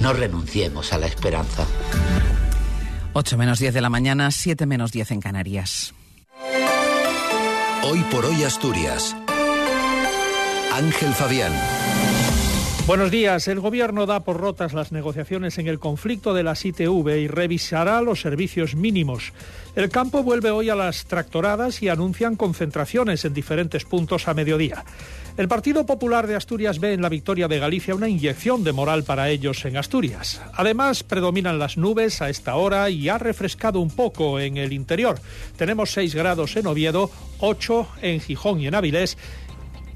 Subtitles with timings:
[0.00, 1.66] No renunciemos a la esperanza.
[3.12, 5.94] 8 menos 10 de la mañana, 7 menos 10 en Canarias.
[7.82, 9.16] Hoy por hoy Asturias.
[10.72, 11.52] Ángel Fabián.
[12.86, 13.48] Buenos días.
[13.48, 18.00] El Gobierno da por rotas las negociaciones en el conflicto de las ITV y revisará
[18.00, 19.32] los servicios mínimos.
[19.74, 24.84] El campo vuelve hoy a las tractoradas y anuncian concentraciones en diferentes puntos a mediodía.
[25.36, 29.02] El Partido Popular de Asturias ve en la victoria de Galicia una inyección de moral
[29.02, 30.40] para ellos en Asturias.
[30.54, 35.20] Además, predominan las nubes a esta hora y ha refrescado un poco en el interior.
[35.56, 39.18] Tenemos 6 grados en Oviedo, 8 en Gijón y en Avilés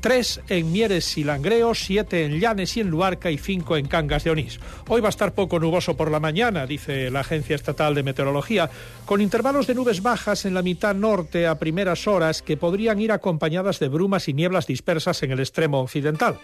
[0.00, 4.24] 3 en Mieres y Langreo, 7 en Llanes y en Luarca y 5 en Cangas
[4.24, 4.58] de Onís.
[4.88, 8.70] Hoy va a estar poco nuboso por la mañana, dice la Agencia Estatal de Meteorología,
[9.04, 13.12] con intervalos de nubes bajas en la mitad norte a primeras horas que podrían ir
[13.12, 16.38] acompañadas de brumas y nieblas dispersas en el extremo occidental.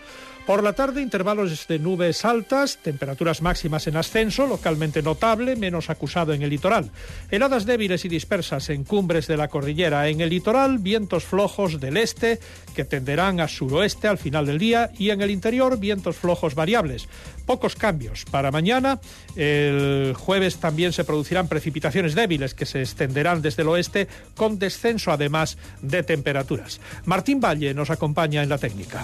[0.47, 6.33] Por la tarde, intervalos de nubes altas, temperaturas máximas en ascenso, localmente notable, menos acusado
[6.35, 6.93] en el litoral.
[7.33, 10.09] Heladas débiles y dispersas en cumbres de la cordillera.
[10.09, 12.39] En el litoral, vientos flojos del este
[12.77, 17.09] que tenderán a suroeste al final del día y en el interior, vientos flojos variables.
[17.45, 18.25] Pocos cambios.
[18.25, 19.01] Para mañana,
[19.35, 25.11] el jueves también se producirán precipitaciones débiles que se extenderán desde el oeste con descenso
[25.11, 26.81] además de temperaturas.
[27.05, 29.03] Martín Valle nos acompaña en la técnica.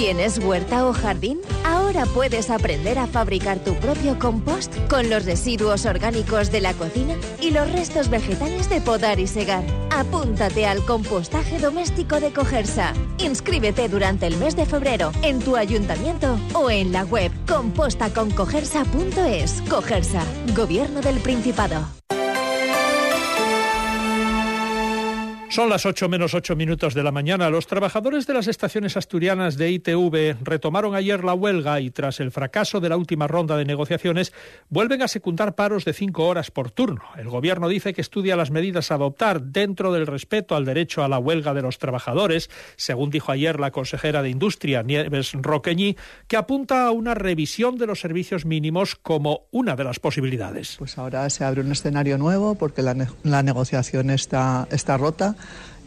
[0.00, 1.42] ¿Tienes huerta o jardín?
[1.62, 7.16] Ahora puedes aprender a fabricar tu propio compost con los residuos orgánicos de la cocina
[7.38, 9.62] y los restos vegetales de podar y segar.
[9.90, 12.94] Apúntate al compostaje doméstico de Cogersa.
[13.18, 19.60] Inscríbete durante el mes de febrero en tu ayuntamiento o en la web compostaconcogersa.es.
[19.68, 20.22] Cogersa,
[20.56, 21.99] Gobierno del Principado.
[25.50, 27.50] Son las 8 menos 8 minutos de la mañana.
[27.50, 32.30] Los trabajadores de las estaciones asturianas de ITV retomaron ayer la huelga y tras el
[32.30, 34.32] fracaso de la última ronda de negociaciones
[34.68, 37.02] vuelven a secundar paros de cinco horas por turno.
[37.16, 41.08] El gobierno dice que estudia las medidas a adoptar dentro del respeto al derecho a
[41.08, 45.96] la huelga de los trabajadores, según dijo ayer la consejera de Industria, Nieves Roqueñi,
[46.28, 50.76] que apunta a una revisión de los servicios mínimos como una de las posibilidades.
[50.78, 52.94] Pues ahora se abre un escenario nuevo porque la,
[53.24, 55.34] la negociación está, está rota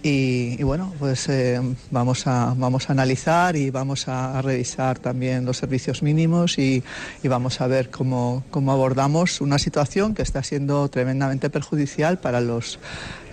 [0.06, 5.56] y, bueno, pues eh, vamos, a, vamos a analizar y vamos a, revisar también los
[5.56, 6.84] servicios mínimos y,
[7.24, 12.80] vamos a ver cómo, cómo, abordamos una situación que está siendo tremendamente perjudicial para los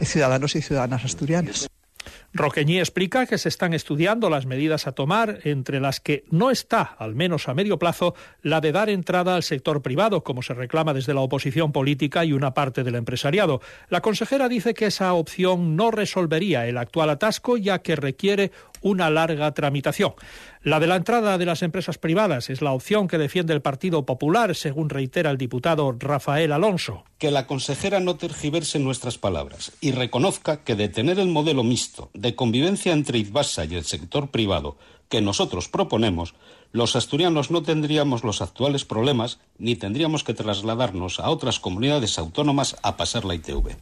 [0.00, 1.69] ciudadanos y ciudadanas asturianas.
[2.32, 6.82] Roqueñi explica que se están estudiando las medidas a tomar, entre las que no está,
[6.82, 10.94] al menos a medio plazo, la de dar entrada al sector privado, como se reclama
[10.94, 13.60] desde la oposición política y una parte del empresariado.
[13.88, 19.10] La consejera dice que esa opción no resolvería el actual atasco, ya que requiere una
[19.10, 20.14] larga tramitación.
[20.62, 24.04] La de la entrada de las empresas privadas es la opción que defiende el Partido
[24.04, 27.04] Popular, según reitera el diputado Rafael Alonso.
[27.18, 32.34] Que la consejera no tergiverse nuestras palabras y reconozca que detener el modelo mixto de
[32.34, 34.76] convivencia entre Ibasa y el sector privado
[35.08, 36.34] que nosotros proponemos,
[36.72, 42.76] los asturianos no tendríamos los actuales problemas ni tendríamos que trasladarnos a otras comunidades autónomas
[42.82, 43.76] a pasar la ITV.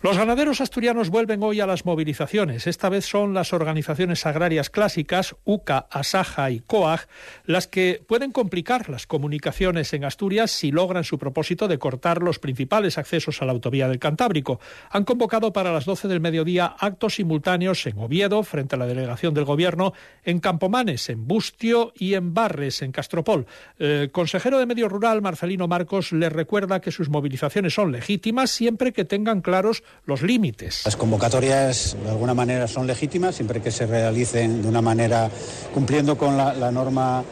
[0.00, 2.68] Los ganaderos asturianos vuelven hoy a las movilizaciones.
[2.68, 7.08] Esta vez son las organizaciones agrarias clásicas, UCA, ASAJA y COAG,
[7.46, 12.38] las que pueden complicar las comunicaciones en Asturias si logran su propósito de cortar los
[12.38, 14.60] principales accesos a la autovía del Cantábrico.
[14.90, 19.34] Han convocado para las 12 del mediodía actos simultáneos en Oviedo, frente a la delegación
[19.34, 23.46] del Gobierno, en Campomanes, en Bustio y en Barres, en Castropol.
[23.80, 28.92] El consejero de Medio Rural, Marcelino Marcos, les recuerda que sus movilizaciones son legítimas siempre
[28.92, 30.82] que tengan claros los límites.
[30.84, 35.30] Las convocatorias de alguna manera son legítimas siempre que se realicen de una manera
[35.74, 37.22] cumpliendo con la, la norma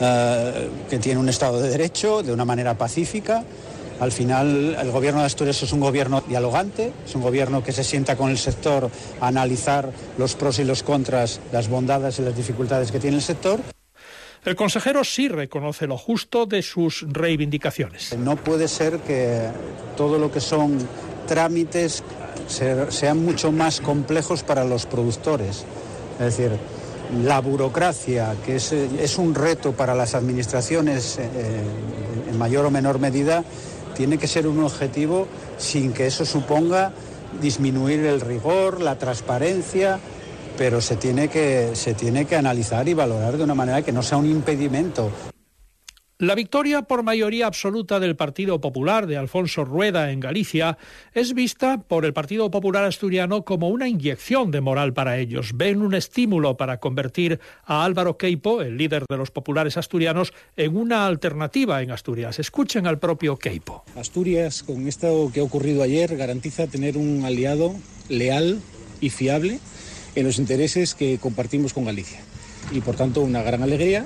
[0.00, 3.44] eh, que tiene un Estado de Derecho, de una manera pacífica.
[4.00, 7.84] Al final, el gobierno de Asturias es un gobierno dialogante, es un gobierno que se
[7.84, 12.34] sienta con el sector a analizar los pros y los contras, las bondades y las
[12.34, 13.60] dificultades que tiene el sector.
[14.42, 18.16] El consejero sí reconoce lo justo de sus reivindicaciones.
[18.16, 19.48] No puede ser que
[19.98, 20.78] todo lo que son
[21.30, 22.02] trámites
[22.48, 25.64] sean mucho más complejos para los productores.
[26.18, 26.58] Es decir,
[27.24, 31.28] la burocracia, que es, es un reto para las administraciones eh,
[32.28, 33.44] en mayor o menor medida,
[33.94, 36.90] tiene que ser un objetivo sin que eso suponga
[37.40, 40.00] disminuir el rigor, la transparencia,
[40.58, 44.02] pero se tiene que, se tiene que analizar y valorar de una manera que no
[44.02, 45.12] sea un impedimento
[46.20, 50.76] La victoria por mayoría absoluta del Partido Popular de Alfonso Rueda en Galicia
[51.14, 55.52] es vista por el Partido Popular asturiano como una inyección de moral para ellos.
[55.54, 60.76] Ven un estímulo para convertir a Álvaro Queipo, el líder de los populares asturianos, en
[60.76, 62.38] una alternativa en Asturias.
[62.38, 63.82] Escuchen al propio Queipo.
[63.96, 67.74] Asturias, con esto que ha ocurrido ayer, garantiza tener un aliado
[68.10, 68.60] leal
[69.00, 69.58] y fiable
[70.14, 72.20] en los intereses que compartimos con Galicia.
[72.72, 74.04] Y por tanto, una gran alegría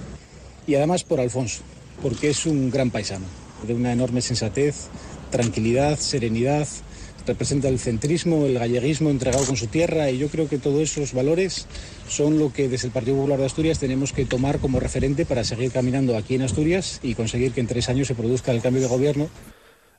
[0.68, 1.64] y además por Alfonso
[2.02, 3.26] porque es un gran paisano,
[3.66, 4.88] de una enorme sensatez,
[5.30, 6.68] tranquilidad, serenidad,
[7.26, 11.12] representa el centrismo, el galleguismo entregado con su tierra y yo creo que todos esos
[11.12, 11.66] valores
[12.08, 15.44] son lo que desde el Partido Popular de Asturias tenemos que tomar como referente para
[15.44, 18.82] seguir caminando aquí en Asturias y conseguir que en tres años se produzca el cambio
[18.82, 19.28] de gobierno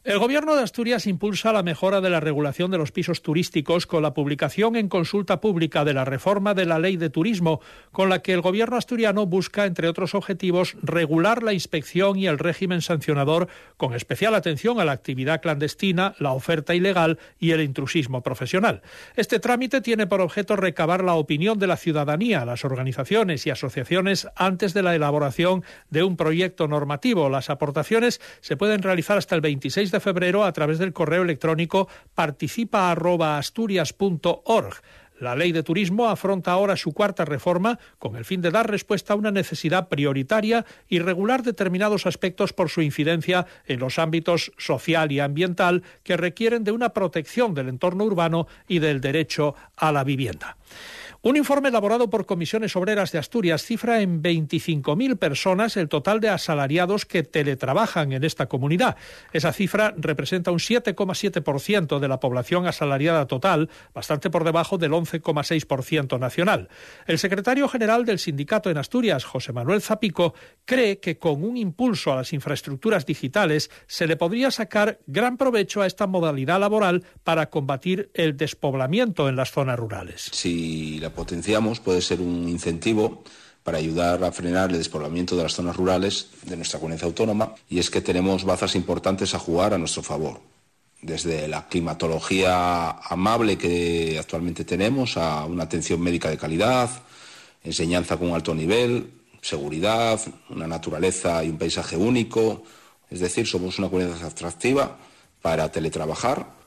[0.06, 4.04] el Gobierno de Asturias impulsa la mejora de la regulación de los pisos turísticos con
[4.04, 7.60] la publicación en consulta pública de la reforma de la Ley de Turismo,
[7.92, 12.38] con la que el Gobierno asturiano busca, entre otros objetivos, regular la inspección y el
[12.38, 13.48] régimen sancionador,
[13.78, 18.84] con especial atención a la actividad clandestina, la oferta ilegal y el intrusismo profesional.
[19.16, 24.28] Este trámite tiene por objeto recabar la opinión de la ciudadanía, las organizaciones y asociaciones
[24.36, 27.28] antes de la elaboración de un proyecto normativo.
[27.28, 31.24] Las aportaciones se pueden realizar hasta el 26 de de febrero a través del correo
[31.24, 34.76] electrónico participa@asturias.org.
[35.20, 39.14] La ley de turismo afronta ahora su cuarta reforma con el fin de dar respuesta
[39.14, 45.14] a una necesidad prioritaria y regular determinados aspectos por su incidencia en los ámbitos social
[45.14, 50.04] y ambiental que requieren de una protección del entorno urbano y del derecho a la
[50.04, 50.58] vivienda.
[51.28, 56.30] Un informe elaborado por Comisiones Obreras de Asturias cifra en 25.000 personas el total de
[56.30, 58.96] asalariados que teletrabajan en esta comunidad.
[59.34, 66.20] Esa cifra representa un 7,7% de la población asalariada total, bastante por debajo del 11,6%
[66.20, 66.70] nacional.
[67.08, 72.14] El secretario general del sindicato en Asturias, José Manuel Zapico, cree que con un impulso
[72.14, 77.50] a las infraestructuras digitales se le podría sacar gran provecho a esta modalidad laboral para
[77.50, 80.30] combatir el despoblamiento en las zonas rurales
[81.16, 83.24] potenciamos puede ser un incentivo
[83.64, 87.80] para ayudar a frenar el despoblamiento de las zonas rurales de nuestra comunidad autónoma y
[87.80, 90.40] es que tenemos bazas importantes a jugar a nuestro favor.
[91.02, 96.90] Desde la climatología amable que actualmente tenemos a una atención médica de calidad,
[97.64, 99.12] enseñanza con alto nivel,
[99.42, 100.20] seguridad,
[100.50, 102.64] una naturaleza y un paisaje único.
[103.10, 104.98] Es decir, somos una comunidad atractiva
[105.42, 106.65] para teletrabajar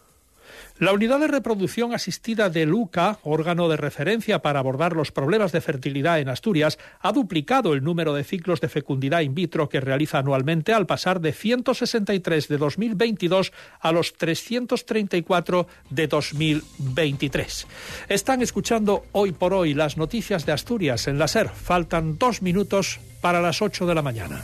[0.78, 5.60] la unidad de reproducción asistida de LUCA, órgano de referencia para abordar los problemas de
[5.60, 10.18] fertilidad en Asturias, ha duplicado el número de ciclos de fecundidad in vitro que realiza
[10.18, 17.66] anualmente al pasar de 163 de 2022 a los 334 de 2023.
[18.08, 21.48] Están escuchando hoy por hoy las noticias de Asturias en la SER.
[21.48, 24.42] Faltan dos minutos para las 8 de la mañana.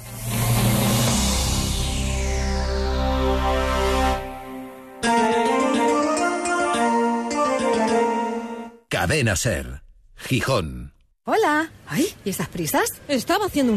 [9.04, 9.82] Cadena Ser.
[10.16, 10.94] Gijón.
[11.24, 11.70] Hola.
[11.86, 12.88] Ay, ¿y estas prisas?
[13.06, 13.72] Estaba haciendo una